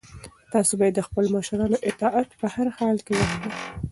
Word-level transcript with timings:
تاسو 0.53 0.71
باید 0.79 0.93
د 0.95 1.01
خپلو 1.07 1.27
مشرانو 1.37 1.77
اطاعت 1.89 2.29
په 2.39 2.45
هر 2.55 2.67
حال 2.77 2.97
کې 3.05 3.13
وکړئ. 3.17 3.51